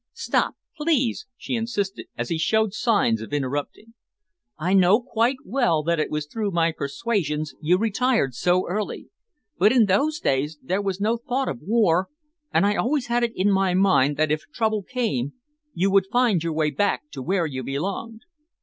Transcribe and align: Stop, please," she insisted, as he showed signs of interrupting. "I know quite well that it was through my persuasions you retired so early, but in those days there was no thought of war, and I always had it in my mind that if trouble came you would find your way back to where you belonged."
Stop, 0.13 0.55
please," 0.77 1.27
she 1.37 1.53
insisted, 1.53 2.07
as 2.17 2.29
he 2.29 2.39
showed 2.39 2.73
signs 2.73 3.21
of 3.21 3.31
interrupting. 3.31 3.93
"I 4.57 4.73
know 4.73 4.99
quite 4.99 5.37
well 5.45 5.83
that 5.83 5.99
it 5.99 6.09
was 6.09 6.25
through 6.25 6.49
my 6.49 6.71
persuasions 6.71 7.53
you 7.61 7.77
retired 7.77 8.33
so 8.33 8.67
early, 8.67 9.09
but 9.59 9.71
in 9.71 9.85
those 9.85 10.19
days 10.19 10.57
there 10.63 10.81
was 10.81 10.99
no 10.99 11.17
thought 11.17 11.47
of 11.49 11.61
war, 11.61 12.07
and 12.51 12.65
I 12.65 12.73
always 12.77 13.05
had 13.13 13.23
it 13.23 13.33
in 13.35 13.51
my 13.51 13.75
mind 13.75 14.17
that 14.17 14.31
if 14.31 14.41
trouble 14.51 14.81
came 14.81 15.33
you 15.75 15.91
would 15.91 16.07
find 16.11 16.43
your 16.43 16.53
way 16.53 16.71
back 16.71 17.11
to 17.11 17.21
where 17.21 17.45
you 17.45 17.61
belonged." 17.61 18.21